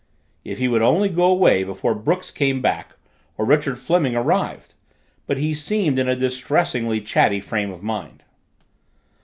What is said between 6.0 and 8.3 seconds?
a distressingly chatty frame of mind.